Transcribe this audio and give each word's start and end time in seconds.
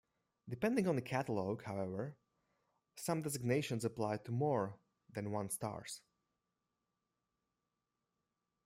Depending 0.49 0.87
on 0.87 0.95
the 0.95 1.01
catalogue, 1.03 1.61
however, 1.65 2.17
some 2.95 3.21
designations 3.21 3.85
apply 3.85 4.17
to 4.25 4.31
more 4.31 4.79
than 5.13 5.29
one 5.29 5.51
stars. 5.51 6.01